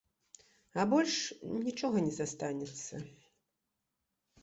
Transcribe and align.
А 0.83 0.85
больш 0.93 1.19
нічога 1.67 1.97
не 2.07 2.13
застанецца. 2.19 2.93